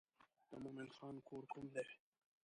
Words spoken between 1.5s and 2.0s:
کوم دی.